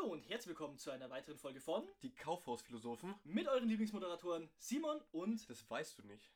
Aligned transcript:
Hallo 0.00 0.12
und 0.12 0.28
herzlich 0.30 0.48
willkommen 0.48 0.78
zu 0.78 0.90
einer 0.90 1.10
weiteren 1.10 1.36
Folge 1.36 1.60
von 1.60 1.86
Die 2.02 2.14
Kaufhausphilosophen. 2.14 3.14
mit 3.24 3.46
euren 3.48 3.68
Lieblingsmoderatoren 3.68 4.48
Simon 4.56 4.98
und 5.12 5.48
Das 5.50 5.68
weißt 5.68 5.98
du 5.98 6.02
nicht. 6.06 6.32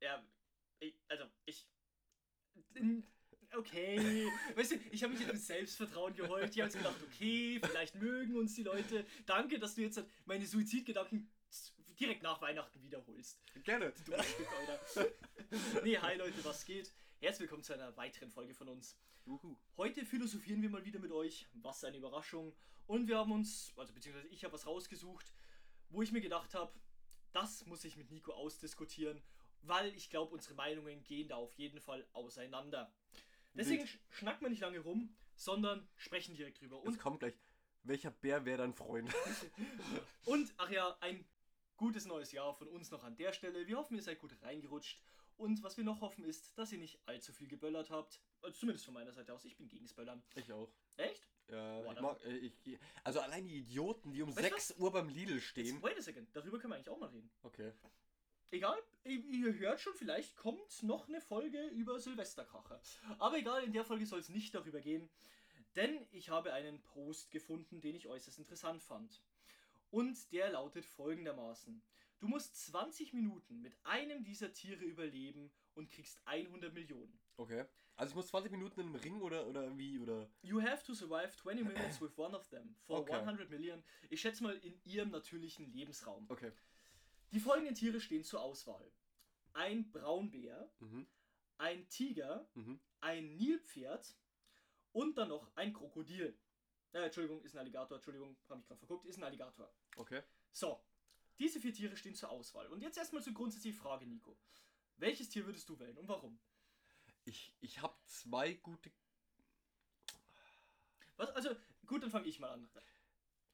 ja, 0.00 0.24
ich, 0.78 0.94
also 1.08 1.24
ich 1.44 1.66
okay, 3.54 4.30
weißt 4.56 4.72
du, 4.72 4.76
ich 4.92 5.02
habe 5.02 5.14
mich 5.14 5.22
jetzt 5.22 5.32
mit 5.32 5.42
Selbstvertrauen 5.42 6.14
geheult. 6.14 6.54
Ich 6.54 6.62
habe 6.62 6.72
gedacht, 6.72 6.96
okay, 7.02 7.60
vielleicht 7.64 7.96
mögen 7.96 8.36
uns 8.36 8.54
die 8.54 8.62
Leute. 8.62 9.04
Danke, 9.26 9.58
dass 9.58 9.74
du 9.74 9.80
jetzt 9.82 9.96
halt 9.96 10.08
meine 10.24 10.46
Suizidgedanken 10.46 11.28
direkt 11.98 12.22
nach 12.22 12.40
Weihnachten 12.40 12.80
wiederholst. 12.82 13.42
Gerne. 13.64 13.92
Du 14.06 14.12
Stück, 14.12 14.48
Alter. 14.58 15.10
Nee, 15.82 15.98
hi 15.98 16.16
Leute, 16.16 16.44
was 16.44 16.64
geht? 16.64 16.92
Herzlich 17.22 17.42
willkommen 17.42 17.62
zu 17.62 17.72
einer 17.72 17.96
weiteren 17.96 18.32
Folge 18.32 18.52
von 18.52 18.68
uns. 18.68 18.98
Juhu. 19.26 19.56
Heute 19.76 20.04
philosophieren 20.04 20.60
wir 20.60 20.70
mal 20.70 20.84
wieder 20.84 20.98
mit 20.98 21.12
euch. 21.12 21.46
Was 21.52 21.84
eine 21.84 21.96
Überraschung. 21.96 22.52
Und 22.88 23.06
wir 23.06 23.16
haben 23.16 23.30
uns, 23.30 23.72
also 23.76 23.94
beziehungsweise 23.94 24.26
ich 24.26 24.42
habe 24.42 24.54
was 24.54 24.66
rausgesucht, 24.66 25.32
wo 25.88 26.02
ich 26.02 26.10
mir 26.10 26.20
gedacht 26.20 26.52
habe, 26.52 26.72
das 27.30 27.64
muss 27.66 27.84
ich 27.84 27.96
mit 27.96 28.10
Nico 28.10 28.32
ausdiskutieren, 28.32 29.22
weil 29.60 29.94
ich 29.94 30.10
glaube, 30.10 30.34
unsere 30.34 30.56
Meinungen 30.56 31.04
gehen 31.04 31.28
da 31.28 31.36
auf 31.36 31.52
jeden 31.52 31.80
Fall 31.80 32.04
auseinander. 32.12 32.92
Deswegen 33.54 33.82
Wild. 33.82 33.88
sch 33.90 34.00
schnacken 34.10 34.44
wir 34.44 34.50
nicht 34.50 34.62
lange 34.62 34.80
rum, 34.80 35.14
sondern 35.36 35.88
sprechen 35.94 36.34
direkt 36.34 36.60
drüber. 36.60 36.82
Und, 36.82 36.98
kommt 36.98 37.20
gleich. 37.20 37.34
Welcher 37.84 38.10
Bär 38.10 38.44
wäre 38.44 38.58
dein 38.58 38.74
Freund? 38.74 39.14
und, 40.24 40.52
ach 40.56 40.70
ja, 40.70 40.98
ein 41.00 41.24
gutes 41.76 42.04
neues 42.04 42.32
Jahr 42.32 42.52
von 42.52 42.66
uns 42.66 42.90
noch 42.90 43.04
an 43.04 43.14
der 43.14 43.32
Stelle. 43.32 43.64
Wir 43.68 43.76
hoffen, 43.76 43.94
ihr 43.94 44.02
seid 44.02 44.18
gut 44.18 44.36
reingerutscht. 44.42 45.00
Und 45.36 45.62
was 45.62 45.76
wir 45.76 45.84
noch 45.84 46.00
hoffen 46.00 46.24
ist, 46.24 46.56
dass 46.58 46.72
ihr 46.72 46.78
nicht 46.78 47.00
allzu 47.06 47.32
viel 47.32 47.48
geböllert 47.48 47.90
habt. 47.90 48.20
Also 48.42 48.58
zumindest 48.58 48.84
von 48.84 48.94
meiner 48.94 49.12
Seite 49.12 49.32
aus. 49.32 49.44
Ich 49.44 49.56
bin 49.56 49.68
gegen 49.68 49.84
das 49.84 49.94
Böllern. 49.94 50.22
Ich 50.34 50.52
auch. 50.52 50.72
Echt? 50.96 51.26
Ja, 51.48 51.80
Boah, 51.80 51.92
ich 51.92 52.00
mag, 52.00 52.24
äh, 52.24 52.36
ich, 52.36 52.78
also 53.04 53.20
allein 53.20 53.46
die 53.46 53.58
Idioten, 53.58 54.12
die 54.12 54.22
um 54.22 54.30
Weißt 54.30 54.50
du 54.50 54.54
6 54.54 54.78
Uhr 54.78 54.92
beim 54.92 55.08
Lidl 55.08 55.40
stehen. 55.40 55.82
Wait 55.82 55.98
a 55.98 56.02
second, 56.02 56.28
darüber 56.34 56.58
können 56.58 56.72
wir 56.72 56.76
eigentlich 56.76 56.88
auch 56.88 56.98
mal 56.98 57.08
reden. 57.08 57.30
Okay. 57.42 57.72
Egal, 58.50 58.78
ihr 59.04 59.18
ihr 59.18 59.54
hört 59.54 59.80
schon, 59.80 59.94
vielleicht 59.94 60.36
kommt 60.36 60.82
noch 60.82 61.08
eine 61.08 61.20
Folge 61.20 61.66
über 61.68 61.98
Silvesterkracher. 61.98 62.80
Aber 63.18 63.38
egal, 63.38 63.64
in 63.64 63.72
der 63.72 63.84
Folge 63.84 64.06
soll 64.06 64.20
es 64.20 64.28
nicht 64.28 64.54
darüber 64.54 64.80
gehen, 64.80 65.08
denn 65.74 66.06
ich 66.10 66.28
habe 66.28 66.52
einen 66.52 66.80
Post 66.82 67.30
gefunden, 67.30 67.80
den 67.80 67.96
ich 67.96 68.08
äußerst 68.08 68.38
interessant 68.38 68.82
fand. 68.82 69.22
Und 69.90 70.32
der 70.32 70.50
lautet 70.50 70.84
folgendermaßen. 70.84 71.82
Du 72.22 72.28
musst 72.28 72.54
20 72.66 73.14
Minuten 73.14 73.60
mit 73.62 73.74
einem 73.82 74.22
dieser 74.22 74.52
Tiere 74.52 74.84
überleben 74.84 75.50
und 75.74 75.90
kriegst 75.90 76.22
100 76.24 76.72
Millionen. 76.72 77.18
Okay. 77.36 77.64
Also 77.96 78.10
ich 78.12 78.14
muss 78.14 78.28
20 78.28 78.52
Minuten 78.52 78.78
in 78.78 78.86
einem 78.86 78.94
Ring 78.94 79.20
oder, 79.20 79.44
oder 79.48 79.76
wie? 79.76 79.98
Oder. 79.98 80.30
You 80.42 80.62
have 80.62 80.84
to 80.84 80.94
survive 80.94 81.34
20 81.34 81.64
minutes 81.66 82.00
with 82.00 82.16
one 82.16 82.36
of 82.36 82.48
them 82.50 82.76
for 82.86 83.00
Okay. 83.00 83.14
100 83.14 83.50
Million. 83.50 83.82
Ich 84.08 84.20
schätze 84.20 84.44
mal 84.44 84.56
in 84.58 84.80
ihrem 84.84 85.10
natürlichen 85.10 85.66
Lebensraum. 85.72 86.26
Okay. 86.30 86.52
Die 87.32 87.40
folgenden 87.40 87.74
Tiere 87.74 88.00
stehen 88.00 88.22
zur 88.22 88.40
Auswahl. 88.40 88.92
Ein 89.54 89.90
Braunbär, 89.90 90.72
Mhm. 90.78 91.08
ein 91.58 91.88
Tiger, 91.88 92.48
Mhm. 92.54 92.78
ein 93.00 93.34
Nilpferd 93.34 94.16
und 94.92 95.18
dann 95.18 95.30
noch 95.30 95.50
ein 95.56 95.72
Krokodil. 95.72 96.38
Äh, 96.92 97.06
Entschuldigung, 97.06 97.42
ist 97.42 97.56
ein 97.56 97.58
Alligator. 97.58 97.96
Entschuldigung, 97.96 98.36
habe 98.48 98.58
mich 98.58 98.68
gerade 98.68 98.78
verguckt. 98.78 99.06
Ist 99.06 99.16
ein 99.18 99.24
Alligator. 99.24 99.74
Okay. 99.96 100.22
So, 100.52 100.80
diese 101.38 101.60
vier 101.60 101.72
Tiere 101.72 101.96
stehen 101.96 102.14
zur 102.14 102.30
Auswahl. 102.30 102.66
Und 102.68 102.80
jetzt 102.82 102.96
erstmal 102.98 103.22
zur 103.22 103.32
grundsätzlichen 103.34 103.78
Frage, 103.80 104.06
Nico. 104.06 104.36
Welches 104.96 105.28
Tier 105.28 105.46
würdest 105.46 105.68
du 105.68 105.78
wählen 105.78 105.96
und 105.98 106.08
warum? 106.08 106.38
Ich, 107.24 107.54
ich 107.60 107.80
habe 107.80 107.94
zwei 108.06 108.54
gute. 108.54 108.90
Was? 111.16 111.30
Also, 111.30 111.50
gut, 111.86 112.02
dann 112.02 112.10
fange 112.10 112.26
ich 112.28 112.38
mal 112.38 112.50
an. 112.50 112.68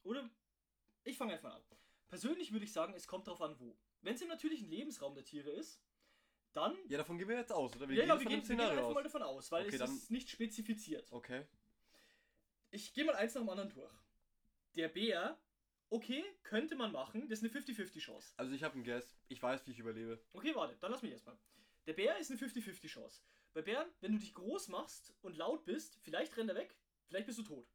Oder? 0.03 0.29
Ich 1.03 1.17
fange 1.17 1.33
einfach 1.33 1.53
an. 1.55 1.63
Persönlich 2.07 2.51
würde 2.51 2.65
ich 2.65 2.73
sagen, 2.73 2.93
es 2.93 3.07
kommt 3.07 3.27
darauf 3.27 3.41
an, 3.41 3.59
wo. 3.59 3.77
Wenn 4.01 4.15
es 4.15 4.21
im 4.21 4.27
natürlichen 4.29 4.67
Lebensraum 4.69 5.13
der 5.13 5.23
Tiere 5.23 5.49
ist, 5.51 5.81
dann 6.53 6.75
Ja, 6.87 6.97
davon 6.97 7.17
gehen 7.17 7.27
wir 7.27 7.37
jetzt 7.37 7.51
aus, 7.51 7.75
oder? 7.75 7.87
Wir 7.87 7.97
ja, 7.97 8.05
ja, 8.05 8.19
wir 8.19 8.25
gehen, 8.25 8.41
wir 8.41 8.55
gehen 8.55 8.61
einfach 8.65 8.83
aus. 8.83 8.93
mal 8.95 9.03
davon 9.03 9.21
aus, 9.21 9.51
weil 9.51 9.65
Okay, 9.65 9.75
es 9.75 9.79
dann- 9.79 9.95
ist 9.95 10.09
nicht 10.09 10.29
spezifiziert. 10.29 11.11
Okay. 11.11 11.45
Ich 12.71 12.93
gehe 12.93 13.05
mal 13.05 13.15
eins 13.15 13.33
nach 13.35 13.41
dem 13.41 13.49
anderen 13.49 13.69
durch. 13.69 13.93
Der 14.75 14.87
Bär, 14.87 15.39
okay, 15.89 16.23
könnte 16.43 16.75
man 16.75 16.91
machen, 16.91 17.27
das 17.29 17.41
ist 17.41 17.55
eine 17.55 17.65
50-50 17.65 17.99
Chance. 17.99 18.33
Also 18.37 18.53
ich 18.53 18.63
habe 18.63 18.75
einen 18.75 18.83
Guess. 18.83 19.17
Ich 19.27 19.41
weiß, 19.41 19.65
wie 19.67 19.71
ich 19.71 19.79
überlebe. 19.79 20.23
Okay, 20.33 20.53
warte, 20.55 20.77
dann 20.79 20.91
lass 20.91 21.01
mich 21.01 21.11
erstmal. 21.11 21.37
Der 21.87 21.93
Bär 21.93 22.17
ist 22.17 22.29
eine 22.29 22.39
50-50 22.39 22.87
Chance. 22.87 23.21
Bei 23.53 23.61
Bären, 23.61 23.89
wenn 24.01 24.13
du 24.13 24.19
dich 24.19 24.33
groß 24.33 24.67
machst 24.67 25.13
und 25.21 25.35
laut 25.35 25.65
bist, 25.65 25.97
vielleicht 26.03 26.37
rennt 26.37 26.49
er 26.49 26.55
weg, 26.55 26.77
vielleicht 27.07 27.25
bist 27.25 27.39
du 27.39 27.43
tot. 27.43 27.67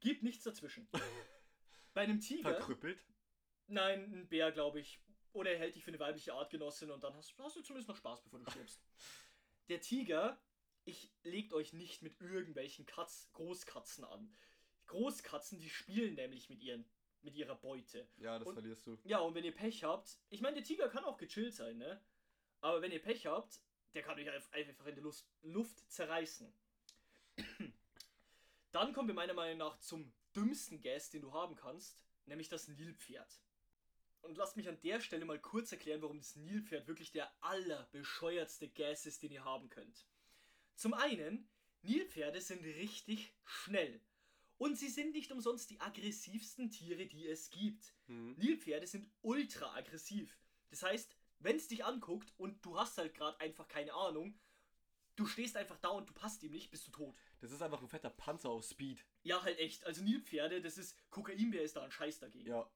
Gibt 0.00 0.22
nichts 0.22 0.44
dazwischen. 0.44 0.88
Bei 1.94 2.02
einem 2.02 2.20
Tiger, 2.20 2.54
Verkrüppelt. 2.54 3.04
nein, 3.66 4.12
ein 4.12 4.28
Bär, 4.28 4.52
glaube 4.52 4.80
ich, 4.80 5.00
oder 5.32 5.50
er 5.50 5.58
hält 5.58 5.74
dich 5.74 5.84
für 5.84 5.90
eine 5.90 5.98
weibliche 5.98 6.34
Artgenossin 6.34 6.90
und 6.90 7.02
dann 7.02 7.14
hast, 7.14 7.36
hast 7.38 7.56
du 7.56 7.62
zumindest 7.62 7.88
noch 7.88 7.96
Spaß, 7.96 8.22
bevor 8.22 8.38
du 8.38 8.50
stirbst. 8.50 8.82
Der 9.68 9.80
Tiger, 9.80 10.40
ich 10.84 11.12
legt 11.24 11.52
euch 11.52 11.72
nicht 11.72 12.02
mit 12.02 12.20
irgendwelchen 12.20 12.86
Katz, 12.86 13.28
Großkatzen 13.32 14.04
an. 14.04 14.32
Großkatzen, 14.86 15.58
die 15.58 15.68
spielen 15.68 16.14
nämlich 16.14 16.48
mit, 16.48 16.62
ihren, 16.62 16.88
mit 17.26 17.34
ihrer 17.34 17.56
Beute. 17.56 18.08
Ja, 18.16 18.38
das 18.38 18.48
Und- 18.48 18.54
verlierst 18.54 18.86
du. 18.86 18.98
Ja, 19.04 19.18
und 19.18 19.34
wenn 19.34 19.44
ihr 19.44 19.54
Pech 19.54 19.84
habt, 19.84 20.18
ich 20.30 20.40
meine, 20.40 20.54
der 20.56 20.64
Tiger 20.64 20.88
kann 20.88 21.04
auch 21.04 21.18
gechillt 21.18 21.54
sein, 21.54 21.76
ne? 21.76 22.00
Aber 22.62 22.80
wenn 22.80 22.92
ihr 22.92 23.02
Pech 23.02 23.26
habt, 23.26 23.60
der 23.94 24.02
kann 24.02 24.18
euch 24.18 24.30
einfach 24.30 24.86
in 24.86 24.94
der 24.94 25.04
Lust, 25.04 25.28
Luft 25.42 25.90
zerreißen. 25.90 26.52
Dann 28.72 28.92
kommen 28.92 29.08
wir 29.08 29.14
meiner 29.14 29.34
Meinung 29.34 29.58
nach 29.58 29.78
zum 29.78 30.12
dümmsten 30.34 30.80
Gas, 30.80 31.10
den 31.10 31.22
du 31.22 31.32
haben 31.32 31.54
kannst, 31.56 31.98
nämlich 32.26 32.48
das 32.48 32.68
Nilpferd. 32.68 33.40
Und 34.22 34.36
lasst 34.36 34.56
mich 34.56 34.68
an 34.68 34.80
der 34.80 35.00
Stelle 35.00 35.24
mal 35.24 35.38
kurz 35.38 35.70
erklären, 35.72 36.02
warum 36.02 36.18
das 36.18 36.36
Nilpferd 36.36 36.86
wirklich 36.88 37.12
der 37.12 37.32
allerbescheuertste 37.42 38.68
Gas 38.68 39.06
ist, 39.06 39.22
den 39.22 39.32
ihr 39.32 39.44
haben 39.44 39.68
könnt. 39.68 40.06
Zum 40.74 40.94
einen, 40.94 41.48
Nilpferde 41.82 42.40
sind 42.40 42.64
richtig 42.64 43.32
schnell. 43.44 44.00
Und 44.58 44.76
sie 44.78 44.88
sind 44.88 45.12
nicht 45.12 45.30
umsonst 45.32 45.68
die 45.70 45.80
aggressivsten 45.80 46.70
Tiere, 46.70 47.06
die 47.06 47.26
es 47.26 47.50
gibt. 47.50 47.92
Mhm. 48.06 48.34
Nilpferde 48.38 48.86
sind 48.86 49.10
ultra 49.22 49.74
aggressiv. 49.74 50.38
Das 50.70 50.82
heißt, 50.82 51.14
wenn 51.40 51.56
es 51.56 51.68
dich 51.68 51.84
anguckt 51.84 52.32
und 52.38 52.64
du 52.64 52.78
hast 52.78 52.96
halt 52.96 53.14
gerade 53.14 53.38
einfach 53.40 53.68
keine 53.68 53.92
Ahnung, 53.92 54.38
du 55.16 55.26
stehst 55.26 55.56
einfach 55.56 55.78
da 55.78 55.88
und 55.88 56.08
du 56.08 56.14
passt 56.14 56.42
ihm 56.42 56.52
nicht, 56.52 56.70
bist 56.70 56.86
du 56.86 56.90
tot. 56.90 57.16
Das 57.40 57.52
ist 57.52 57.60
einfach 57.60 57.82
ein 57.82 57.88
fetter 57.88 58.10
Panzer 58.10 58.48
auf 58.50 58.64
Speed. 58.64 59.04
Ja, 59.22 59.42
halt 59.42 59.58
echt. 59.58 59.84
Also 59.84 60.02
Nilpferde, 60.02 60.62
das 60.62 60.78
ist, 60.78 60.96
Kokainbär 61.10 61.62
ist 61.62 61.76
da 61.76 61.82
ein 61.82 61.90
Scheiß 61.90 62.18
dagegen. 62.20 62.48
Ja. 62.48 62.70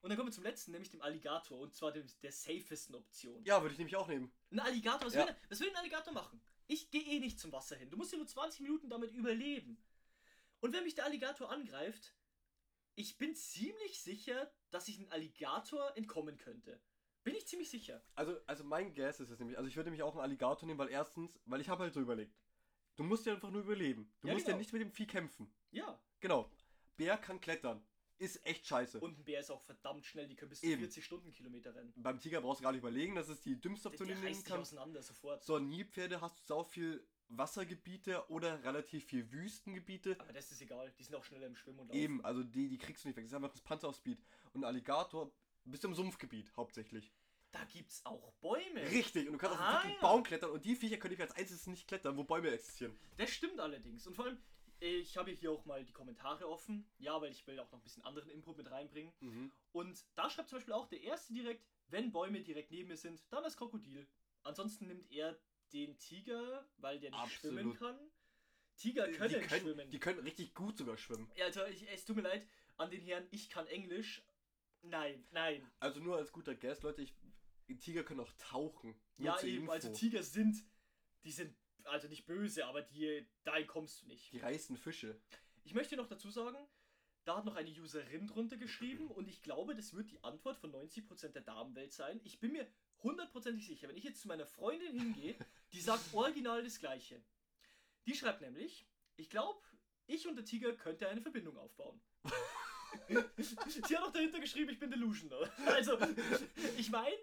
Und 0.00 0.10
dann 0.10 0.18
kommen 0.18 0.28
wir 0.28 0.34
zum 0.34 0.44
letzten, 0.44 0.72
nämlich 0.72 0.90
dem 0.90 1.00
Alligator. 1.00 1.58
Und 1.58 1.74
zwar 1.74 1.90
dem, 1.90 2.06
der 2.22 2.30
safesten 2.30 2.94
Option. 2.94 3.42
Ja, 3.44 3.62
würde 3.62 3.72
ich 3.72 3.78
nämlich 3.78 3.96
auch 3.96 4.06
nehmen. 4.06 4.30
Ein 4.50 4.60
Alligator, 4.60 5.06
was, 5.06 5.14
Ja. 5.14 5.26
will, 5.26 5.36
was 5.48 5.60
will 5.60 5.70
ein 5.70 5.76
Alligator 5.76 6.12
machen? 6.12 6.40
Ich 6.66 6.90
gehe 6.90 7.02
eh 7.02 7.18
nicht 7.18 7.40
zum 7.40 7.52
Wasser 7.52 7.76
hin. 7.76 7.90
Du 7.90 7.96
musst 7.96 8.12
ja 8.12 8.18
nur 8.18 8.26
20 8.26 8.60
Minuten 8.60 8.88
damit 8.90 9.12
überleben. 9.12 9.78
Und 10.64 10.72
wenn 10.72 10.84
mich 10.84 10.94
der 10.94 11.04
Alligator 11.04 11.50
angreift, 11.50 12.16
ich 12.94 13.18
bin 13.18 13.34
ziemlich 13.34 14.00
sicher, 14.00 14.50
dass 14.70 14.88
ich 14.88 14.98
einem 14.98 15.10
Alligator 15.10 15.94
entkommen 15.94 16.38
könnte. 16.38 16.80
Bin 17.22 17.34
ich 17.34 17.46
ziemlich 17.46 17.68
sicher. 17.68 18.02
Also, 18.14 18.38
also 18.46 18.64
mein 18.64 18.94
Guess 18.94 19.20
ist 19.20 19.28
es 19.28 19.38
nämlich, 19.38 19.58
also 19.58 19.68
ich 19.68 19.76
würde 19.76 19.90
nämlich 19.90 20.02
auch 20.02 20.12
einen 20.12 20.22
Alligator 20.22 20.66
nehmen, 20.66 20.78
weil 20.78 20.88
erstens, 20.88 21.38
weil 21.44 21.60
ich 21.60 21.68
habe 21.68 21.82
halt 21.82 21.92
so 21.92 22.00
überlegt. 22.00 22.34
Du 22.96 23.02
musst 23.04 23.26
ja 23.26 23.34
einfach 23.34 23.50
nur 23.50 23.60
überleben. 23.60 24.10
Du 24.22 24.28
Ja, 24.28 24.32
musst 24.32 24.46
genau. 24.46 24.56
ja 24.56 24.58
nicht 24.58 24.72
mit 24.72 24.80
dem 24.80 24.90
Vieh 24.90 25.06
kämpfen. 25.06 25.54
Ja. 25.70 26.00
Genau. 26.20 26.50
Bär 26.96 27.18
kann 27.18 27.42
klettern. 27.42 27.86
Ist 28.16 28.42
echt 28.46 28.66
scheiße. 28.66 29.00
Und 29.00 29.18
ein 29.18 29.24
Bär 29.24 29.40
ist 29.40 29.50
auch 29.50 29.60
verdammt 29.60 30.06
schnell, 30.06 30.28
die 30.28 30.34
können 30.34 30.48
bis 30.48 30.60
zu 30.60 30.66
Eben. 30.66 30.80
40 30.80 31.04
Stundenkilometer 31.04 31.74
rennen. 31.74 31.92
Beim 31.94 32.18
Tiger 32.18 32.40
brauchst 32.40 32.60
du 32.60 32.62
gar 32.62 32.72
nicht 32.72 32.78
überlegen, 32.80 33.14
das 33.16 33.28
ist 33.28 33.44
die 33.44 33.60
dümmste 33.60 33.88
Option, 33.88 34.08
die 34.08 34.14
du 34.14 34.20
nehmen 34.20 34.44
kannst. 34.44 34.72
auseinander 34.72 35.02
sofort. 35.02 35.44
So, 35.44 35.58
Nilpferde 35.58 36.22
hast 36.22 36.38
du 36.38 36.44
sau 36.46 36.64
viel 36.64 37.06
Wassergebiete 37.28 38.28
oder 38.30 38.62
relativ 38.64 39.04
viel 39.06 39.30
Wüstengebiete. 39.32 40.16
Aber 40.20 40.32
das 40.32 40.50
ist 40.52 40.60
egal. 40.60 40.92
Die 40.98 41.04
sind 41.04 41.14
auch 41.14 41.24
schneller 41.24 41.46
im 41.46 41.56
Schwimmen 41.56 41.80
und 41.80 41.88
Laufen. 41.88 42.00
Eben, 42.00 42.24
also 42.24 42.42
die, 42.42 42.68
die 42.68 42.78
kriegst 42.78 43.04
du 43.04 43.08
nicht 43.08 43.16
weg. 43.16 43.24
Das 43.24 43.32
ist 43.32 43.36
einfach 43.36 43.50
das 43.50 43.60
Panzer 43.62 43.88
auf 43.88 43.96
Speed. 43.96 44.18
Und 44.52 44.64
Alligator 44.64 45.32
bist 45.64 45.82
du 45.84 45.88
im 45.88 45.94
Sumpfgebiet 45.94 46.52
hauptsächlich. 46.56 47.12
Da 47.52 47.64
gibt's 47.64 48.04
auch 48.04 48.32
Bäume. 48.40 48.82
Richtig, 48.90 49.26
und 49.26 49.34
du 49.34 49.38
kannst 49.38 49.54
auf 49.56 49.60
Ah, 49.62 49.68
einen 49.68 49.80
fucking 49.82 49.94
ja. 49.94 50.00
Baum 50.00 50.22
klettern 50.24 50.50
und 50.50 50.64
die 50.64 50.74
Viecher 50.74 50.96
können 50.96 51.12
nicht 51.12 51.22
als 51.22 51.32
einziges 51.32 51.66
nicht 51.68 51.86
klettern, 51.86 52.16
wo 52.16 52.24
Bäume 52.24 52.50
existieren. 52.50 52.98
Das 53.16 53.30
stimmt 53.30 53.60
allerdings. 53.60 54.06
Und 54.08 54.14
vor 54.16 54.24
allem, 54.24 54.38
ich 54.80 55.16
habe 55.16 55.30
hier 55.30 55.52
auch 55.52 55.64
mal 55.64 55.84
die 55.84 55.92
Kommentare 55.92 56.48
offen. 56.48 56.84
Ja, 56.98 57.20
weil 57.20 57.30
ich 57.30 57.46
will 57.46 57.58
auch 57.60 57.70
noch 57.70 57.78
ein 57.78 57.84
bisschen 57.84 58.04
anderen 58.04 58.28
Input 58.30 58.56
mit 58.56 58.70
reinbringen. 58.70 59.12
Mhm. 59.20 59.52
Und 59.72 60.04
da 60.16 60.28
schreibt 60.28 60.48
zum 60.48 60.58
Beispiel 60.58 60.74
auch 60.74 60.88
der 60.88 61.00
erste 61.02 61.32
direkt, 61.32 61.64
wenn 61.88 62.10
Bäume 62.10 62.40
direkt 62.42 62.72
neben 62.72 62.88
mir 62.88 62.96
sind, 62.96 63.22
dann 63.30 63.44
das 63.44 63.56
Krokodil. 63.56 64.08
Ansonsten 64.42 64.88
nimmt 64.88 65.10
er 65.12 65.38
den 65.72 65.98
Tiger, 65.98 66.68
weil 66.78 67.00
der 67.00 67.10
nicht 67.10 67.20
Absolut. 67.20 67.58
schwimmen 67.58 67.74
kann. 67.74 67.98
Tiger 68.76 69.08
können, 69.10 69.40
die, 69.40 69.46
können 69.46 69.60
schwimmen. 69.60 69.90
die 69.90 70.00
können 70.00 70.18
richtig 70.20 70.54
gut 70.54 70.76
sogar 70.76 70.96
schwimmen. 70.96 71.30
Ja, 71.36 71.46
Alter, 71.46 71.68
ich, 71.68 71.88
es 71.88 72.04
tut 72.04 72.16
mir 72.16 72.22
leid 72.22 72.46
an 72.76 72.90
den 72.90 73.00
Herrn, 73.00 73.26
ich 73.30 73.50
kann 73.50 73.66
Englisch. 73.66 74.22
Nein, 74.82 75.26
nein. 75.30 75.70
Also 75.80 76.00
nur 76.00 76.16
als 76.16 76.32
guter 76.32 76.54
Guest, 76.54 76.82
Leute, 76.82 77.02
ich, 77.02 77.14
Tiger 77.80 78.04
können 78.04 78.20
auch 78.20 78.32
tauchen. 78.38 78.94
Nur 79.16 79.26
ja, 79.26 79.42
eben, 79.42 79.62
Info. 79.62 79.72
also 79.72 79.92
Tiger 79.92 80.22
sind, 80.22 80.56
die 81.24 81.30
sind, 81.30 81.56
also 81.84 82.08
nicht 82.08 82.26
böse, 82.26 82.66
aber 82.66 82.82
die, 82.82 83.26
dahin 83.44 83.66
kommst 83.66 84.02
du 84.02 84.06
nicht. 84.06 84.32
Die 84.32 84.38
reißen 84.38 84.76
Fische. 84.76 85.20
Ich 85.62 85.74
möchte 85.74 85.96
noch 85.96 86.08
dazu 86.08 86.30
sagen, 86.30 86.58
Da 87.24 87.38
hat 87.38 87.46
noch 87.46 87.56
eine 87.56 87.70
Userin 87.70 88.26
drunter 88.26 88.58
geschrieben 88.58 89.10
und 89.10 89.28
ich 89.28 89.40
glaube, 89.40 89.74
das 89.74 89.94
wird 89.94 90.10
die 90.10 90.22
Antwort 90.22 90.58
von 90.58 90.72
90% 90.72 91.28
der 91.28 91.42
Damenwelt 91.42 91.92
sein. 91.92 92.20
Ich 92.24 92.38
bin 92.38 92.52
mir 92.52 92.66
hundertprozentig 93.04 93.66
sicher, 93.66 93.88
wenn 93.88 93.96
ich 93.96 94.04
jetzt 94.04 94.20
zu 94.20 94.28
meiner 94.28 94.46
Freundin 94.46 94.98
hingehe, 94.98 95.36
die 95.72 95.80
sagt 95.80 96.12
original 96.12 96.62
das 96.64 96.80
Gleiche. 96.80 97.22
Die 98.06 98.14
schreibt 98.14 98.40
nämlich, 98.40 98.86
ich 99.16 99.30
glaube, 99.30 99.60
ich 100.06 100.26
und 100.26 100.36
der 100.36 100.44
Tiger 100.44 100.74
könnte 100.74 101.08
eine 101.08 101.20
Verbindung 101.20 101.56
aufbauen. 101.56 102.00
Sie 103.48 103.96
hat 103.96 104.02
auch 104.04 104.12
dahinter 104.12 104.40
geschrieben, 104.40 104.70
ich 104.70 104.78
bin 104.78 104.90
delusional. 104.90 105.50
Also, 105.66 105.98
ich 106.76 106.90
meine, 106.90 107.16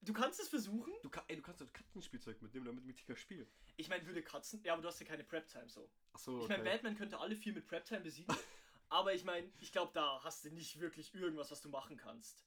du 0.00 0.12
kannst 0.12 0.40
es 0.40 0.48
versuchen. 0.48 0.92
Du, 1.02 1.10
kann, 1.10 1.24
ey, 1.28 1.36
du 1.36 1.42
kannst 1.42 1.60
doch 1.60 1.72
Katzenspielzeug 1.72 2.40
mitnehmen, 2.42 2.66
damit 2.66 2.84
mit 2.84 2.96
Tiger 2.96 3.16
spielen. 3.16 3.46
Ich 3.76 3.88
meine, 3.88 4.06
würde 4.06 4.22
Katzen. 4.22 4.62
Ja, 4.64 4.72
aber 4.72 4.82
du 4.82 4.88
hast 4.88 5.00
ja 5.00 5.06
keine 5.06 5.24
Prep-Time 5.24 5.68
so. 5.68 5.90
Achso, 6.12 6.42
Ich 6.42 6.48
meine, 6.48 6.64
Batman 6.64 6.96
könnte 6.96 7.18
alle 7.18 7.36
vier 7.36 7.52
mit 7.52 7.66
Prep-Time 7.66 8.00
besiegen. 8.00 8.34
aber 8.88 9.14
ich 9.14 9.24
meine, 9.24 9.50
ich 9.60 9.72
glaube, 9.72 9.92
da 9.94 10.22
hast 10.24 10.44
du 10.44 10.50
nicht 10.50 10.80
wirklich 10.80 11.14
irgendwas, 11.14 11.50
was 11.50 11.60
du 11.60 11.68
machen 11.68 11.96
kannst. 11.96 12.44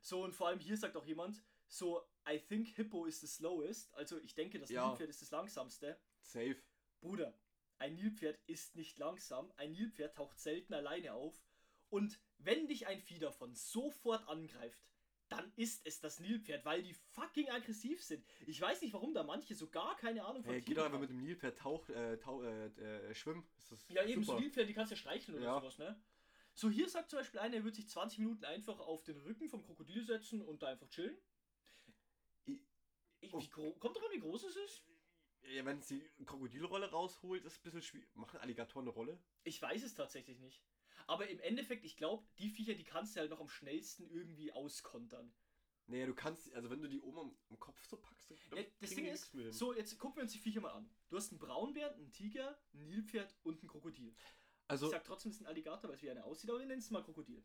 So, 0.00 0.22
und 0.22 0.34
vor 0.34 0.48
allem 0.48 0.58
hier 0.60 0.76
sagt 0.76 0.96
auch 0.96 1.04
jemand, 1.06 1.42
so, 1.68 2.02
I 2.28 2.38
think 2.38 2.68
Hippo 2.68 3.04
is 3.06 3.20
the 3.20 3.26
slowest. 3.26 3.92
Also, 3.94 4.18
ich 4.20 4.34
denke, 4.34 4.58
das 4.58 4.70
Ja. 4.70 4.86
Nilpferd 4.88 5.10
ist 5.10 5.22
das 5.22 5.30
langsamste. 5.30 6.00
Safe. 6.20 6.56
Bruder, 7.00 7.38
ein 7.78 7.94
Nilpferd 7.94 8.38
ist 8.46 8.74
nicht 8.74 8.98
langsam. 8.98 9.52
Ein 9.56 9.72
Nilpferd 9.72 10.16
taucht 10.16 10.38
selten 10.38 10.74
alleine 10.74 11.12
auf. 11.12 11.42
Und 11.90 12.20
wenn 12.38 12.66
dich 12.68 12.86
ein 12.86 13.00
Vieh 13.00 13.18
davon 13.18 13.54
sofort 13.54 14.26
angreift, 14.28 14.82
dann 15.28 15.52
ist 15.56 15.86
es 15.86 16.00
das 16.00 16.20
Nilpferd, 16.20 16.64
weil 16.64 16.82
die 16.82 16.94
fucking 16.94 17.50
aggressiv 17.50 18.02
sind. 18.02 18.24
Ich 18.46 18.58
weiß 18.60 18.80
nicht, 18.80 18.94
warum 18.94 19.12
da 19.12 19.22
manche 19.24 19.54
so 19.54 19.68
gar 19.68 19.94
keine 19.96 20.24
Ahnung 20.24 20.42
von 20.42 20.52
Hey, 20.52 20.62
geh 20.62 20.72
doch 20.74 20.86
einfach 20.86 21.00
mit 21.00 21.10
dem 21.10 21.18
Nilpferd 21.20 21.58
tauch, 21.58 21.86
äh, 21.90 22.16
tau, 22.16 22.42
äh, 22.42 22.66
äh, 22.66 23.14
schwimmen. 23.14 23.46
Ja, 23.88 24.04
eben 24.04 24.24
so 24.24 24.32
super. 24.32 24.40
Nilpferde, 24.40 24.66
die 24.68 24.74
kannst 24.74 24.90
du 24.90 24.94
ja 24.94 25.00
streicheln 25.00 25.36
oder 25.36 25.44
Ja. 25.46 25.60
sowas, 25.60 25.76
ne? 25.78 26.02
So, 26.58 26.68
hier 26.70 26.88
sagt 26.88 27.10
zum 27.10 27.20
Beispiel 27.20 27.38
einer, 27.38 27.54
er 27.54 27.64
wird 27.64 27.76
sich 27.76 27.88
20 27.88 28.18
Minuten 28.18 28.44
einfach 28.44 28.80
auf 28.80 29.04
den 29.04 29.16
Rücken 29.18 29.48
vom 29.48 29.62
Krokodil 29.62 30.02
setzen 30.02 30.42
und 30.42 30.60
da 30.60 30.66
einfach 30.66 30.88
chillen. 30.88 31.16
I- 32.48 32.60
Ich, 33.20 33.32
Oh. 33.32 33.38
kommt 33.78 33.94
drauf 33.96 34.02
an, 34.04 34.10
wie 34.12 34.18
groß 34.18 34.42
es 34.42 34.56
ist? 34.56 34.84
Ja, 35.42 35.64
wenn 35.64 35.78
es 35.78 35.86
die 35.86 36.02
Krokodilrolle 36.26 36.90
rausholt, 36.90 37.44
ist 37.44 37.52
es 37.52 37.58
ein 37.60 37.62
bisschen 37.62 37.82
schwierig. 37.82 38.12
Machen 38.16 38.40
Alligatoren 38.40 38.86
eine 38.86 38.90
Rolle? 38.92 39.22
Ich 39.44 39.62
weiß 39.62 39.84
es 39.84 39.94
tatsächlich 39.94 40.40
nicht. 40.40 40.60
Aber 41.06 41.28
im 41.28 41.38
Endeffekt, 41.38 41.84
ich 41.84 41.96
glaube, 41.96 42.26
die 42.38 42.50
Viecher, 42.50 42.74
die 42.74 42.82
kannst 42.82 43.14
du 43.14 43.20
halt 43.20 43.30
noch 43.30 43.38
am 43.40 43.48
schnellsten 43.48 44.10
irgendwie 44.10 44.50
auskontern. 44.50 45.32
Nee, 45.86 46.06
du 46.06 46.14
kannst, 46.14 46.52
also 46.54 46.70
wenn 46.70 46.82
du 46.82 46.88
die 46.88 47.00
oben 47.00 47.18
am, 47.20 47.38
am 47.50 47.60
Kopf 47.60 47.82
so 47.86 47.98
packst, 47.98 48.28
dann 48.50 48.58
Ja, 48.58 48.64
das 48.80 48.90
Ding 48.90 49.06
ist, 49.06 49.30
so, 49.50 49.72
jetzt 49.74 49.96
gucken 49.96 50.16
wir 50.16 50.22
uns 50.24 50.32
die 50.32 50.40
Viecher 50.40 50.60
mal 50.60 50.72
an. 50.72 50.90
Du 51.08 51.16
hast 51.16 51.30
einen 51.30 51.38
Braunbären, 51.38 51.94
einen 51.94 52.10
Tiger, 52.12 52.60
ein 52.74 52.84
Nilpferd 52.88 53.36
und 53.44 53.62
ein 53.62 53.68
Krokodil. 53.68 54.12
Also, 54.68 54.86
ich 54.86 54.92
sag 54.92 55.04
trotzdem, 55.04 55.30
es 55.30 55.36
ist 55.36 55.42
ein 55.42 55.46
Alligator, 55.46 55.88
weil 55.90 55.96
es 55.96 56.02
wie 56.02 56.10
einer 56.10 56.24
aussieht, 56.24 56.50
aber 56.50 56.58
wir 56.60 56.66
nennen 56.66 56.80
es 56.80 56.90
mal 56.90 57.02
Krokodil. 57.02 57.42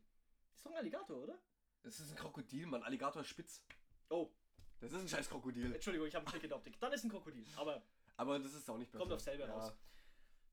Ist 0.55 0.65
doch 0.65 0.71
ein 0.71 0.77
Alligator, 0.77 1.17
oder? 1.17 1.39
es 1.85 1.99
ist 1.99 2.11
ein 2.11 2.15
Krokodil, 2.17 2.65
Mann. 2.67 2.83
Alligator 2.83 3.21
ist 3.21 3.27
spitz. 3.29 3.61
Oh, 4.09 4.31
Das 4.79 4.91
ist 4.93 4.99
ein 4.99 5.07
scheiß 5.07 5.29
Krokodil. 5.29 5.73
Entschuldigung, 5.73 6.07
ich 6.07 6.15
habe 6.15 6.25
einen 6.25 6.31
Trick 6.31 6.43
in 6.43 6.49
der 6.49 6.57
Optik. 6.57 6.79
Dann 6.79 6.93
ist 6.93 7.03
ein 7.03 7.09
Krokodil, 7.09 7.45
aber 7.57 7.83
Aber 8.17 8.39
das 8.39 8.53
ist 8.53 8.69
auch 8.69 8.77
nicht 8.77 8.91
besser. 8.91 8.99
kommt 9.01 9.11
auf 9.13 9.19
selber 9.21 9.49
raus. 9.49 9.73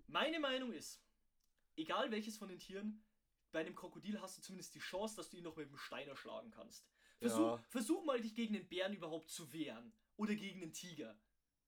Meine 0.06 0.40
Meinung 0.40 0.72
ist, 0.72 1.00
egal 1.76 2.10
welches 2.10 2.36
von 2.36 2.48
den 2.48 2.58
Tieren, 2.58 3.04
bei 3.52 3.60
einem 3.60 3.74
Krokodil 3.76 4.20
hast 4.20 4.38
du 4.38 4.42
zumindest 4.42 4.74
die 4.74 4.78
Chance, 4.80 5.16
dass 5.16 5.30
du 5.30 5.36
ihn 5.36 5.44
noch 5.44 5.56
mit 5.56 5.68
dem 5.68 5.76
Stein 5.76 6.08
erschlagen 6.08 6.50
kannst. 6.50 6.84
Versuch, 7.18 7.38
Ja. 7.40 7.62
versuch 7.68 8.04
mal, 8.04 8.20
dich 8.20 8.34
gegen 8.34 8.54
den 8.54 8.68
Bären 8.68 8.92
überhaupt 8.94 9.28
zu 9.30 9.52
wehren. 9.52 9.92
Oder 10.16 10.34
gegen 10.34 10.60
den 10.60 10.72
Tiger. 10.72 11.16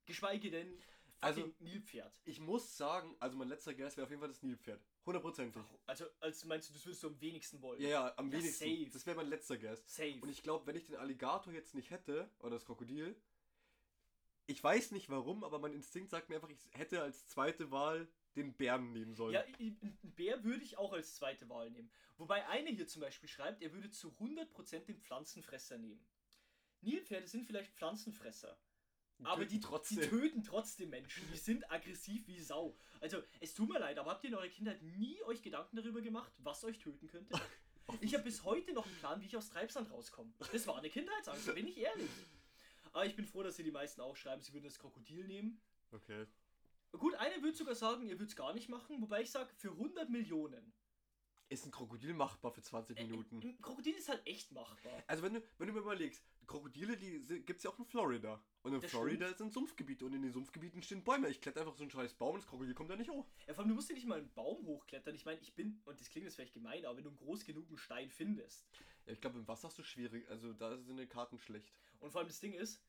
Geschweige 0.04 0.50
denn 0.50 0.76
Also- 1.23 1.53
Nilpferd. 1.61 2.13
Ich 2.25 2.41
muss 2.41 2.77
sagen, 2.77 3.15
also 3.21 3.37
mein 3.37 3.49
letzter 3.49 3.75
Guess 3.75 3.97
wäre 3.97 4.05
auf 4.05 4.11
jeden 4.11 4.21
Fall 4.21 4.29
das 4.29 4.43
Nilpferd. 4.43 4.81
Hundertprozentig. 5.07 5.63
Also, 5.87 6.05
als 6.21 6.45
meinst 6.45 6.69
du, 6.69 6.75
das 6.75 6.85
würdest 6.87 7.03
du 7.03 7.09
am 7.09 7.21
wenigsten 7.21 7.61
wollen? 7.63 7.81
Ja, 7.81 7.89
ja, 7.89 8.15
am 8.17 8.27
Ja, 8.31 8.39
wenigsten. 8.39 8.65
safe. 8.65 8.91
Das 8.93 9.07
wäre 9.07 9.17
mein 9.17 9.29
letzter 9.29 9.57
Guess. 9.57 9.83
Safe. 9.97 10.19
Und 10.21 10.29
ich 10.29 10.43
glaube, 10.43 10.67
wenn 10.67 10.77
ich 10.77 10.87
den 10.87 10.97
Alligator 10.97 11.53
jetzt 11.53 11.75
nicht 11.75 11.91
hätte, 11.91 12.31
oder 12.41 12.51
das 12.51 12.65
Krokodil, 12.67 13.17
ich 14.47 14.63
weiß 14.63 14.91
nicht 14.93 15.09
warum, 15.09 15.45
aber 15.45 15.59
mein 15.59 15.73
Instinkt 15.73 16.11
sagt 16.11 16.29
mir 16.29 16.37
einfach, 16.37 16.51
ich 16.51 16.59
hätte 16.73 17.03
als 17.03 17.27
zweite 17.27 17.71
Wahl 17.71 18.09
den 18.37 18.55
Bären 18.55 18.93
nehmen 18.93 19.15
sollen. 19.15 19.35
ja, 19.35 19.41
einen 19.43 19.99
Bär 20.03 20.43
würde 20.45 20.63
ich 20.65 20.79
auch 20.79 20.93
als 20.93 21.15
zweite 21.17 21.49
Wahl 21.49 21.71
nehmen. 21.71 21.91
Wobei 22.17 22.47
eine 22.49 22.71
hier 22.71 22.87
zum 22.87 23.01
Beispiel 23.03 23.29
schreibt, 23.29 23.63
er 23.63 23.73
würde 23.73 23.91
zu 23.91 24.11
100% 24.19 24.87
den 24.87 24.99
Pflanzenfresser 25.01 25.79
nehmen. 25.79 26.05
Nilpferde 26.81 27.27
sind 27.29 27.45
vielleicht 27.47 27.73
Pflanzenfresser. 27.75 28.57
Aber 29.27 29.45
die, 29.45 29.61
trotzdem. 29.61 30.01
die 30.01 30.09
töten 30.09 30.43
trotzdem 30.43 30.91
Menschen. 30.91 31.23
Die 31.33 31.39
sind 31.39 31.71
aggressiv 31.71 32.27
wie 32.27 32.41
Sau. 32.41 32.77
Also, 33.01 33.23
es 33.41 33.55
tut 33.55 33.69
mir 33.69 33.79
leid, 33.79 33.99
aber 33.99 34.11
habt 34.13 34.25
ihr 34.25 34.31
in 34.31 34.37
eurer 34.37 34.49
Kindheit 34.49 34.83
nie 34.83 35.23
euch 35.25 35.43
Gedanken 35.43 35.77
darüber 35.77 36.01
gemacht, 36.01 36.33
was 36.39 36.65
euch 36.65 36.79
töten 36.79 37.07
könnte? 37.09 37.35
Ich 38.01 38.15
habe 38.15 38.23
bis 38.25 38.45
heute 38.45 38.73
noch 38.73 38.87
einen 38.87 38.95
Plan, 38.97 39.21
wie 39.21 39.27
ich 39.27 39.37
aus 39.37 39.51
Treibsand 39.51 39.91
rauskomme. 39.91 40.33
Das 40.53 40.67
war 40.69 40.79
eine 40.79 40.89
Kindheitsangst, 40.89 41.53
bin 41.55 41.67
ich 41.67 41.77
ehrlich. 41.79 42.09
Aber 42.93 43.05
ich 43.05 43.17
bin 43.17 43.27
froh, 43.27 43.43
dass 43.43 43.57
sie 43.57 43.65
die 43.65 43.73
meisten 43.73 44.01
auch 44.01 44.17
schreiben, 44.17 44.41
sie 44.41 44.53
würden 44.53 44.65
das 44.65 44.79
Krokodil 44.79 45.27
nehmen. 45.27 45.61
Okay. 45.91 46.27
Gut, 46.93 47.15
einer 47.17 47.43
würde 47.43 47.57
sogar 47.57 47.75
sagen, 47.75 48.05
ihr 48.05 48.13
würdet 48.15 48.31
es 48.31 48.37
gar 48.37 48.55
nicht 48.55 48.69
machen, 48.69 49.03
wobei 49.03 49.23
ich 49.23 49.31
sage, 49.31 49.53
für 49.57 49.73
100 49.73 50.09
Millionen. 50.11 50.73
Ist 51.49 51.67
ein 51.67 51.71
Krokodil 51.73 52.15
machbar 52.15 52.53
für 52.53 52.63
20 52.63 52.97
Äh, 52.99 53.05
Minuten? 53.05 53.41
Ein 53.43 53.61
Krokodil 53.61 53.95
ist 53.95 54.09
halt 54.09 54.27
echt 54.27 54.53
machbar. 54.53 55.03
Also 55.07 55.23
wenn 55.25 55.35
du, 55.35 55.43
wenn 55.59 55.67
du 55.67 55.75
mir 55.75 55.81
überlegst, 55.81 56.23
Krokodile, 56.47 56.97
die 56.97 57.21
gibt 57.44 57.59
es 57.59 57.65
ja 57.65 57.71
auch 57.71 57.79
in 57.79 57.85
Florida. 57.85 58.43
Und 58.62 58.75
in 58.75 58.81
Das 58.81 58.91
Florida 58.91 59.33
sind 59.35 59.53
Sumpfgebiete 59.53 60.05
und 60.05 60.12
in 60.12 60.23
den 60.23 60.33
Sumpfgebieten 60.33 60.83
stehen 60.83 61.03
Bäume. 61.03 61.29
Ich 61.29 61.41
kletter 61.41 61.61
einfach 61.61 61.75
so 61.75 61.83
einen 61.83 61.91
scheiß 61.91 62.15
Baum 62.15 62.35
und 62.35 62.43
das 62.43 62.49
Krokodil 62.49 62.75
kommt 62.75 62.91
da 62.91 62.97
nicht 62.97 63.11
hoch. 63.11 63.27
Ja, 63.47 63.55
vor 63.55 63.62
allem, 63.62 63.71
du 63.71 63.75
musst 63.75 63.89
ja 63.89 63.94
nicht 63.94 64.06
mal 64.06 64.19
einen 64.19 64.33
Baum 64.35 64.65
hochklettern. 64.67 65.15
Ich 65.15 65.25
meine, 65.25 65.41
ich 65.41 65.55
bin, 65.55 65.81
und 65.85 66.00
das 66.00 66.11
klingt 66.11 66.25
jetzt 66.25 66.37
vielleicht 66.37 66.55
gemein, 66.55 66.85
aber 66.85 66.97
wenn 66.97 67.05
du 67.05 67.11
einen 67.11 67.19
groß 67.19 67.44
genugen 67.44 67.79
Stein 67.79 68.11
findest, 68.11 68.67
Ja, 69.06 69.12
ich 69.12 69.21
glaube, 69.21 69.39
im 69.39 69.49
Wasser 69.49 69.69
hast 69.69 69.79
du 69.79 69.83
schwierig. 69.83 70.29
Also 70.29 70.53
da 70.53 70.77
sind 70.79 70.97
die 70.97 71.06
Karten 71.06 71.39
schlecht. 71.39 71.73
Und 72.00 72.11
vor 72.11 72.21
allem 72.21 72.29
das 72.29 72.41
Ding 72.41 72.53
ist, 72.53 72.83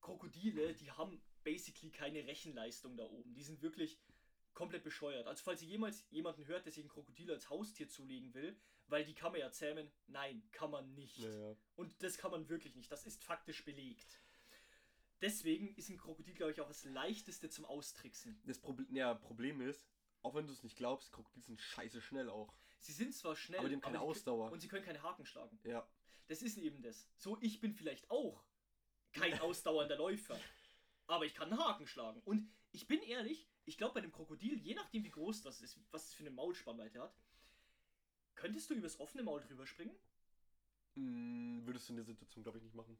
Krokodile, 0.00 0.74
die 0.74 0.90
haben 0.90 1.20
basically 1.44 1.90
keine 1.90 2.26
Rechenleistung 2.26 2.96
da 2.96 3.04
oben. 3.04 3.34
Die 3.34 3.42
sind 3.42 3.62
wirklich 3.62 3.98
komplett 4.54 4.84
bescheuert. 4.84 5.26
Also 5.26 5.42
falls 5.42 5.62
ihr 5.62 5.68
jemals 5.68 6.04
jemanden 6.10 6.46
hört, 6.46 6.64
der 6.64 6.72
sich 6.72 6.84
ein 6.84 6.88
Krokodil 6.88 7.30
als 7.32 7.50
Haustier 7.50 7.88
zulegen 7.88 8.32
will, 8.34 8.56
weil 8.88 9.04
die 9.04 9.14
kann 9.14 9.32
man 9.32 9.40
ja 9.40 9.50
zähmen, 9.50 9.90
nein, 10.06 10.42
kann 10.52 10.70
man 10.70 10.94
nicht. 10.94 11.18
Naja. 11.20 11.56
Und 11.76 12.02
das 12.02 12.18
kann 12.18 12.30
man 12.30 12.48
wirklich 12.48 12.74
nicht. 12.74 12.90
Das 12.92 13.06
ist 13.06 13.24
faktisch 13.24 13.64
belegt. 13.64 14.20
Deswegen 15.20 15.74
ist 15.76 15.88
ein 15.88 15.96
Krokodil, 15.96 16.34
glaube 16.34 16.52
ich, 16.52 16.60
auch 16.60 16.68
das 16.68 16.84
leichteste 16.84 17.48
zum 17.48 17.64
Austricksen. 17.64 18.40
Das 18.44 18.58
Problem, 18.58 18.94
ja, 18.94 19.14
Problem 19.14 19.60
ist, 19.60 19.88
auch 20.22 20.34
wenn 20.34 20.46
du 20.46 20.52
es 20.52 20.62
nicht 20.62 20.76
glaubst, 20.76 21.12
Krokodile 21.12 21.44
sind 21.44 21.60
scheiße 21.60 22.00
schnell 22.00 22.28
auch. 22.28 22.54
Sie 22.80 22.92
sind 22.92 23.14
zwar 23.14 23.34
schnell, 23.36 23.60
Aber 23.60 23.68
die 23.68 23.74
haben 23.76 23.80
keine 23.80 23.98
können- 23.98 24.08
Ausdauer. 24.10 24.52
Und 24.52 24.60
sie 24.60 24.68
können 24.68 24.84
keine 24.84 25.02
Haken 25.02 25.24
schlagen. 25.24 25.58
Ja. 25.64 25.88
Das 26.26 26.42
ist 26.42 26.58
eben 26.58 26.82
das. 26.82 27.08
So, 27.16 27.38
ich 27.40 27.60
bin 27.60 27.72
vielleicht 27.74 28.10
auch 28.10 28.44
kein 29.12 29.32
ausdauernder 29.40 29.96
Läufer. 29.96 30.38
Aber 31.06 31.24
ich 31.24 31.34
kann 31.34 31.50
einen 31.50 31.58
Haken 31.62 31.86
schlagen. 31.86 32.20
Und 32.24 32.50
ich 32.72 32.86
bin 32.86 33.00
ehrlich, 33.02 33.48
ich 33.64 33.78
glaube 33.78 33.94
bei 33.94 34.00
dem 34.02 34.12
Krokodil, 34.12 34.58
je 34.58 34.74
nachdem 34.74 35.04
wie 35.04 35.10
groß 35.10 35.42
das 35.42 35.60
ist, 35.62 35.78
was 35.90 36.08
es 36.08 36.14
für 36.14 36.22
eine 36.24 36.30
Maulspannweite 36.30 37.00
hat, 37.00 37.16
könntest 38.34 38.70
du 38.70 38.74
übers 38.74 38.98
offene 39.00 39.22
Maul 39.22 39.40
drüber 39.40 39.66
springen? 39.66 39.94
Hm, 40.94 41.62
würdest 41.64 41.88
du 41.88 41.92
in 41.92 41.96
der 41.96 42.04
Situation, 42.04 42.42
glaube 42.42 42.58
ich, 42.58 42.64
nicht 42.64 42.74
machen. 42.74 42.98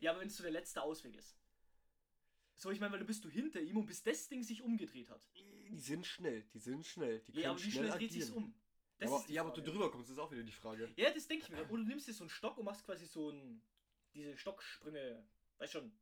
Ja, 0.00 0.10
aber 0.12 0.20
wenn 0.20 0.28
es 0.28 0.36
so 0.36 0.42
der 0.42 0.52
letzte 0.52 0.82
Ausweg 0.82 1.16
ist. 1.16 1.36
So, 2.54 2.70
ich 2.70 2.80
meine, 2.80 2.92
weil 2.92 3.00
du 3.00 3.04
bist 3.04 3.22
du 3.24 3.28
hinter 3.28 3.60
ihm 3.60 3.76
und 3.76 3.86
bis 3.86 4.02
das 4.02 4.28
Ding 4.28 4.42
sich 4.42 4.62
umgedreht 4.62 5.10
hat. 5.10 5.28
Die 5.34 5.78
sind 5.78 6.06
schnell, 6.06 6.42
die 6.54 6.58
sind 6.58 6.86
schnell. 6.86 7.20
Die 7.20 7.32
können 7.32 7.44
Ja, 7.44 7.50
aber 7.50 7.62
wie 7.62 7.70
schnell 7.70 7.86
schnell 7.86 7.98
dreht 7.98 8.12
sich's 8.12 8.30
um? 8.30 8.54
Das 8.98 9.12
aber, 9.12 9.24
ja, 9.28 9.42
aber 9.42 9.50
du 9.50 9.62
drüber 9.62 9.90
kommst, 9.90 10.10
ist 10.10 10.18
auch 10.18 10.32
wieder 10.32 10.42
die 10.42 10.52
Frage. 10.52 10.90
Ja, 10.96 11.10
das 11.12 11.28
denke 11.28 11.44
ich 11.44 11.50
mir. 11.50 11.58
Oder 11.70 11.82
du 11.82 11.88
nimmst 11.88 12.08
dir 12.08 12.14
so 12.14 12.24
einen 12.24 12.30
Stock 12.30 12.56
und 12.56 12.64
machst 12.64 12.82
quasi 12.84 13.04
so 13.04 13.30
ein. 13.30 13.60
Diese 14.14 14.34
Stocksprünge. 14.38 15.22
Weißt 15.58 15.74
schon, 15.74 15.92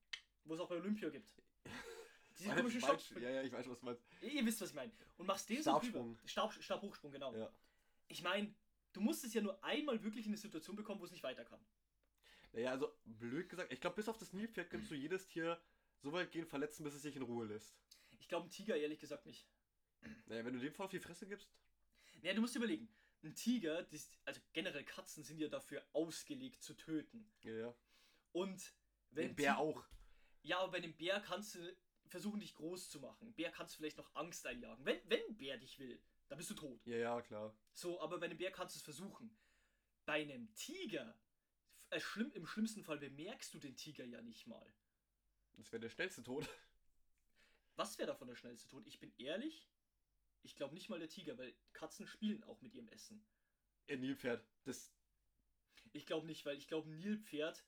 wo 0.44 0.54
es 0.54 0.60
auch 0.60 0.68
bei 0.68 0.76
Olympia 0.76 1.08
gibt. 1.08 1.34
Diese 2.38 2.48
Warte, 2.48 2.60
komischen 2.62 2.80
weiß- 2.80 2.84
Stocksprünge. 2.84 3.24
ja, 3.26 3.30
ja, 3.30 3.42
ich 3.42 3.50
weiß, 3.52 3.68
was 3.68 3.80
du 3.80 3.86
meinst. 3.86 4.04
Ihr 4.20 4.46
wisst, 4.46 4.60
was 4.60 4.68
ich 4.68 4.74
meine. 4.76 4.92
Und 5.16 5.26
machst 5.26 5.48
den 5.48 5.60
so 5.60 5.76
drüber. 5.80 6.16
Stab, 6.24 6.52
Stabhochsprung, 6.52 7.10
genau. 7.10 7.34
Ja. 7.34 7.52
Ich 8.06 8.22
meine, 8.22 8.54
du 8.94 9.00
musst 9.00 9.24
es 9.24 9.34
ja 9.34 9.42
nur 9.42 9.62
einmal 9.62 10.02
wirklich 10.02 10.24
in 10.24 10.30
eine 10.30 10.38
Situation 10.38 10.76
bekommen, 10.76 11.00
wo 11.00 11.04
es 11.04 11.10
nicht 11.12 11.22
weiter 11.22 11.44
kann. 11.44 11.60
Naja, 12.52 12.70
also 12.70 12.96
blöd 13.04 13.48
gesagt, 13.48 13.72
ich 13.72 13.80
glaube, 13.80 13.96
bis 13.96 14.08
auf 14.08 14.16
das 14.16 14.32
Nilpferd 14.32 14.70
kannst 14.70 14.90
du 14.90 14.94
jedes 14.94 15.26
Tier 15.26 15.60
so 15.98 16.12
weit 16.12 16.30
gehen, 16.30 16.46
verletzen, 16.46 16.84
bis 16.84 16.94
es 16.94 17.02
sich 17.02 17.16
in 17.16 17.22
Ruhe 17.22 17.46
lässt. 17.46 17.76
Ich 18.20 18.28
glaube, 18.28 18.46
ein 18.46 18.50
Tiger 18.50 18.76
ehrlich 18.76 19.00
gesagt 19.00 19.26
nicht. 19.26 19.46
Naja, 20.26 20.44
wenn 20.44 20.54
du 20.54 20.60
dem 20.60 20.72
voll 20.72 20.86
auf 20.86 20.92
die 20.92 21.00
Fresse 21.00 21.26
gibst. 21.26 21.50
Naja, 22.22 22.34
du 22.34 22.40
musst 22.40 22.54
dir 22.54 22.60
überlegen. 22.60 22.88
Ein 23.22 23.34
Tiger, 23.34 23.82
das, 23.84 24.10
also 24.24 24.40
generell 24.52 24.84
Katzen 24.84 25.24
sind 25.24 25.38
ja 25.38 25.48
dafür 25.48 25.84
ausgelegt 25.92 26.62
zu 26.62 26.74
töten. 26.74 27.32
Ja, 27.42 27.54
ja. 27.54 27.74
Und 28.32 28.74
wenn 29.10 29.28
Den 29.28 29.36
Bär 29.36 29.58
auch. 29.58 29.84
Ja, 30.42 30.60
aber 30.60 30.72
bei 30.72 30.78
einem 30.78 30.94
Bär 30.94 31.20
kannst 31.20 31.54
du 31.54 31.76
versuchen, 32.08 32.40
dich 32.40 32.54
groß 32.54 32.90
zu 32.90 33.00
machen. 33.00 33.32
Bär 33.34 33.50
kannst 33.50 33.74
du 33.74 33.78
vielleicht 33.78 33.96
noch 33.98 34.14
Angst 34.14 34.46
einjagen. 34.46 34.84
Wenn, 34.84 35.00
wenn 35.08 35.20
ein 35.28 35.36
Bär 35.36 35.56
dich 35.58 35.78
will, 35.78 36.00
dann 36.28 36.38
bist 36.38 36.50
du 36.50 36.54
tot. 36.54 36.84
Ja, 36.86 36.96
ja, 36.96 37.22
klar. 37.22 37.54
So, 37.72 38.00
aber 38.00 38.18
bei 38.18 38.26
einem 38.26 38.38
Bär 38.38 38.50
kannst 38.50 38.74
du 38.74 38.78
es 38.78 38.84
versuchen. 38.84 39.36
Bei 40.04 40.22
einem 40.22 40.52
Tiger, 40.54 41.18
äh, 41.90 42.00
schlimm, 42.00 42.32
im 42.32 42.46
schlimmsten 42.46 42.84
Fall 42.84 42.98
bemerkst 42.98 43.52
du 43.54 43.58
den 43.58 43.76
Tiger 43.76 44.04
ja 44.04 44.20
nicht 44.22 44.46
mal. 44.46 44.72
Das 45.56 45.72
wäre 45.72 45.80
der 45.80 45.88
schnellste 45.88 46.22
Tod. 46.22 46.48
Was 47.76 47.98
wäre 47.98 48.08
davon 48.08 48.28
der 48.28 48.36
schnellste 48.36 48.68
Tod? 48.68 48.86
Ich 48.86 49.00
bin 49.00 49.12
ehrlich, 49.18 49.68
ich 50.42 50.56
glaube 50.56 50.74
nicht 50.74 50.88
mal 50.88 50.98
der 50.98 51.08
Tiger, 51.08 51.36
weil 51.38 51.54
Katzen 51.72 52.06
spielen 52.06 52.44
auch 52.44 52.60
mit 52.60 52.74
ihrem 52.74 52.88
Essen. 52.88 53.24
Ein 53.88 54.00
Nilpferd. 54.00 54.46
Das 54.64 54.92
Ich 55.92 56.06
glaube 56.06 56.26
nicht, 56.26 56.44
weil 56.46 56.56
ich 56.56 56.68
glaube, 56.68 56.88
ein 56.90 56.98
Nilpferd. 56.98 57.64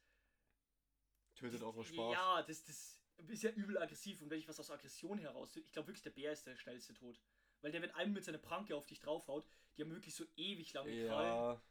tötet 1.35 1.63
auch 1.63 1.75
nur 1.75 1.85
Spaß. 1.85 2.13
Ja, 2.13 2.43
das, 2.43 2.65
das 2.65 2.99
ist 3.29 3.43
ja 3.43 3.51
übel 3.51 3.79
aggressiv 3.79 4.23
und 4.23 4.31
wenn 4.31 4.39
ich 4.39 4.49
was 4.49 4.61
aus 4.61 4.71
Aggression 4.71 5.19
heraus. 5.19 5.57
Ich 5.57 5.73
glaube 5.73 5.89
wirklich, 5.89 6.03
der 6.03 6.11
Bär 6.11 6.33
ist 6.33 6.47
der 6.47 6.57
schnellste 6.57 6.95
Tod. 6.95 7.21
Weil 7.63 7.73
der, 7.73 7.83
wenn 7.83 7.91
einem 7.93 8.13
mit 8.13 8.25
seiner 8.25 8.39
Pranke 8.39 8.77
auf 8.77 8.87
dich 8.87 9.01
draufhaut, 9.01 9.47
die 9.77 9.83
haben 9.83 9.91
wirklich 9.91 10.15
so 10.15 10.25
ewig 10.37 10.73
lange 10.73 10.91
Krallen. 11.07 11.29
Ja. 11.29 11.63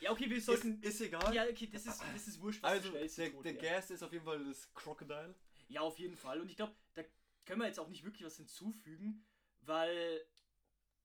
Ja, 0.00 0.12
okay, 0.12 0.30
wir 0.30 0.36
Ist, 0.36 0.46
sollten. 0.46 0.80
ist 0.80 1.00
egal. 1.00 1.34
Ja, 1.34 1.44
okay, 1.44 1.68
das 1.72 1.86
ist, 1.86 2.00
das 2.00 2.28
ist 2.28 2.40
wurscht, 2.40 2.62
was 2.62 2.70
also, 2.70 2.82
der 2.84 2.98
schnellste 2.98 3.22
der, 3.22 3.32
Tod 3.32 3.44
der. 3.44 3.54
Gas 3.54 3.90
ist 3.90 4.02
auf 4.02 4.12
jeden 4.12 4.24
Fall 4.24 4.44
das 4.44 4.72
Crocodile. 4.74 5.34
Ja, 5.68 5.80
auf 5.80 5.98
jeden 5.98 6.16
Fall. 6.16 6.40
Und 6.40 6.48
ich 6.50 6.56
glaube, 6.56 6.74
da 6.94 7.02
können 7.44 7.60
wir 7.60 7.66
jetzt 7.66 7.80
auch 7.80 7.88
nicht 7.88 8.04
wirklich 8.04 8.24
was 8.24 8.36
hinzufügen, 8.36 9.24
weil 9.62 10.24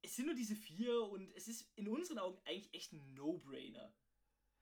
es 0.03 0.15
sind 0.15 0.27
nur 0.27 0.35
diese 0.35 0.55
vier 0.55 1.03
und 1.09 1.31
es 1.35 1.47
ist 1.47 1.71
in 1.75 1.87
unseren 1.87 2.19
Augen 2.19 2.39
eigentlich 2.45 2.73
echt 2.73 2.93
ein 2.93 3.13
No-Brainer. 3.13 3.93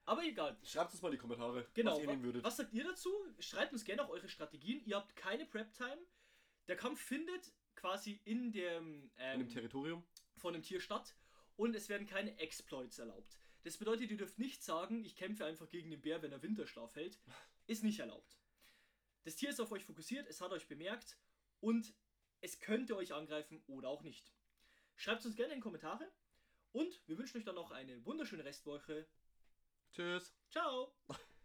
Aber 0.04 0.24
egal. 0.24 0.56
Schreibt 0.64 0.92
uns 0.92 1.00
mal 1.02 1.08
in 1.08 1.12
die 1.12 1.18
Kommentare, 1.18 1.66
Genau. 1.74 1.92
was 1.92 2.00
ihr 2.00 2.06
nehmen 2.06 2.22
würdet. 2.22 2.42
Was 2.44 2.56
sagt 2.56 2.72
ihr 2.72 2.84
dazu? 2.84 3.10
Schreibt 3.38 3.72
uns 3.72 3.84
gerne 3.84 4.04
auch 4.04 4.08
eure 4.10 4.28
Strategien. 4.28 4.84
Ihr 4.84 4.96
habt 4.96 5.14
keine 5.16 5.46
Prep-Time. 5.46 5.98
Der 6.68 6.76
Kampf 6.76 7.00
findet 7.00 7.52
quasi 7.74 8.20
in 8.24 8.50
dem, 8.52 9.04
In 9.04 9.10
ähm, 9.18 9.38
dem 9.40 9.48
Territorium. 9.48 10.04
von 10.36 10.52
dem 10.54 10.62
Tier 10.62 10.80
statt 10.80 11.14
und 11.56 11.74
es 11.74 11.88
werden 11.88 12.06
keine 12.06 12.36
Exploits 12.38 12.98
erlaubt. 12.98 13.38
Das 13.64 13.76
bedeutet, 13.76 14.10
ihr 14.10 14.16
dürft 14.16 14.38
nicht 14.38 14.62
sagen, 14.64 15.04
ich 15.04 15.14
kämpfe 15.16 15.44
einfach 15.44 15.68
gegen 15.68 15.90
den 15.90 16.00
Bär, 16.00 16.20
wenn 16.22 16.32
er 16.32 16.42
Winterschlaf 16.42 16.94
hält. 16.96 17.18
Ist 17.68 17.84
nicht 17.84 18.00
erlaubt. 18.00 18.38
Das 19.24 19.36
Tier 19.36 19.50
ist 19.50 19.60
auf 19.60 19.70
euch 19.70 19.84
fokussiert, 19.84 20.26
es 20.26 20.40
hat 20.40 20.50
euch 20.50 20.66
bemerkt 20.66 21.16
und 21.60 21.94
es 22.40 22.58
könnte 22.58 22.96
euch 22.96 23.14
angreifen 23.14 23.62
oder 23.68 23.88
auch 23.88 24.02
nicht. 24.02 24.32
Schreibt 24.96 25.24
uns 25.24 25.36
gerne 25.36 25.52
in 25.54 25.58
die 25.60 25.62
Kommentare 25.62 26.10
und 26.72 27.00
wir 27.06 27.16
wünschen 27.18 27.38
euch 27.38 27.44
dann 27.44 27.54
noch 27.54 27.70
eine 27.70 28.04
wunderschöne 28.04 28.44
Restwoche. 28.44 29.06
Tschüss. 29.92 30.32
Ciao! 30.50 30.94